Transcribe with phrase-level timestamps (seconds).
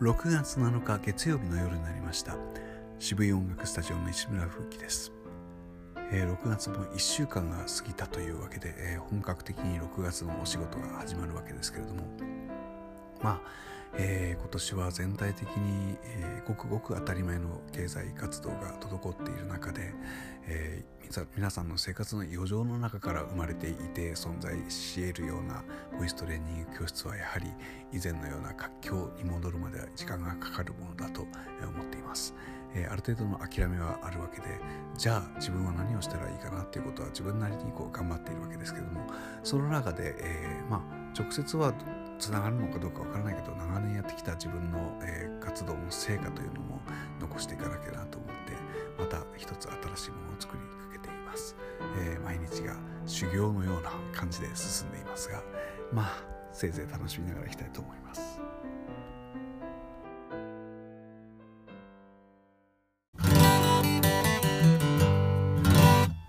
[0.00, 2.34] 6月7日月曜日の夜になりました。
[2.98, 5.12] 渋い音楽スタジオの石村風紀です、
[6.10, 12.06] えー、6月も1週間が過ぎたというわけで、えー、本格的に6月のお仕事が始まるわけですけれども。
[13.22, 13.40] まあ、
[13.94, 19.92] えー、今年は全体的に、えー、ごくごく当たり前の経済活動が滞っている中で、
[20.46, 25.64] えー、皆さんの生活の余剰の中から生まれていて存在し得るような
[25.98, 27.46] ボイストレーニング教室はやはり
[27.92, 32.34] 以前のような活況に戻るまでは時間がかかるものだと思っています。
[32.74, 34.46] え、ある程度の諦めはあるわけで
[34.96, 39.00] じゃあ自分は何をしたらいいかなっていうことは自分なりにこう頑張っているわけですけども
[39.42, 41.74] その中で、え、まあ直接は
[42.20, 46.80] つながるのかどうかわからないけど長年やってきた自分の、えー、活動の成果というのも
[47.18, 48.52] 残していかなきゃなと思って
[48.98, 51.56] また一つ新しいものを作りかけています、
[51.98, 55.42] えー、毎日が修行のような感じで進んでいますが
[55.92, 58.40] まあせいぜい楽しみながらいきたいと思います。